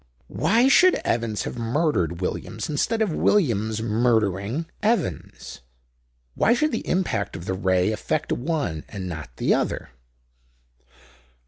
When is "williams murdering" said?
3.13-4.65